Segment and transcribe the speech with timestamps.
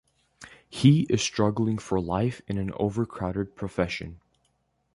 [0.67, 4.19] He is struggling for life in an overcrowded profession.